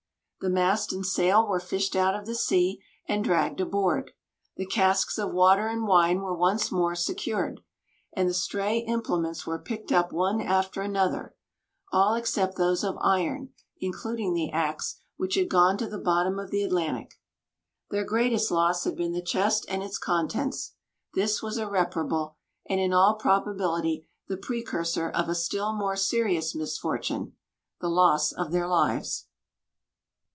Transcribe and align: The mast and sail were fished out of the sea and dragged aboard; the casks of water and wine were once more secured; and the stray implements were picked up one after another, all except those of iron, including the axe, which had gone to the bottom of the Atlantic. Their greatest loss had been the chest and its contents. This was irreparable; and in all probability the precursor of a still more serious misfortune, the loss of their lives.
The 0.43 0.49
mast 0.49 0.91
and 0.91 1.05
sail 1.05 1.47
were 1.47 1.59
fished 1.59 1.95
out 1.95 2.15
of 2.15 2.25
the 2.25 2.33
sea 2.33 2.81
and 3.07 3.23
dragged 3.23 3.61
aboard; 3.61 4.09
the 4.55 4.65
casks 4.65 5.19
of 5.19 5.31
water 5.35 5.67
and 5.67 5.85
wine 5.85 6.21
were 6.21 6.33
once 6.35 6.71
more 6.71 6.95
secured; 6.95 7.61
and 8.13 8.27
the 8.27 8.33
stray 8.33 8.79
implements 8.79 9.45
were 9.45 9.59
picked 9.59 9.91
up 9.91 10.11
one 10.11 10.41
after 10.41 10.81
another, 10.81 11.35
all 11.91 12.15
except 12.15 12.57
those 12.57 12.83
of 12.83 12.97
iron, 13.01 13.49
including 13.79 14.33
the 14.33 14.49
axe, 14.49 14.99
which 15.15 15.35
had 15.35 15.47
gone 15.47 15.77
to 15.77 15.87
the 15.87 15.99
bottom 15.99 16.39
of 16.39 16.49
the 16.49 16.63
Atlantic. 16.63 17.19
Their 17.91 18.03
greatest 18.03 18.49
loss 18.49 18.83
had 18.83 18.95
been 18.95 19.11
the 19.11 19.21
chest 19.21 19.67
and 19.69 19.83
its 19.83 19.99
contents. 19.99 20.73
This 21.13 21.43
was 21.43 21.59
irreparable; 21.59 22.35
and 22.67 22.79
in 22.79 22.93
all 22.93 23.13
probability 23.13 24.07
the 24.27 24.37
precursor 24.37 25.07
of 25.07 25.29
a 25.29 25.35
still 25.35 25.73
more 25.75 25.95
serious 25.95 26.55
misfortune, 26.55 27.33
the 27.79 27.89
loss 27.89 28.31
of 28.31 28.51
their 28.51 28.67
lives. 28.67 29.27